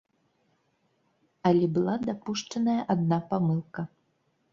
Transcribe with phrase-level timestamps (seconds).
[1.49, 3.81] Але была дапушчаная адна памылка.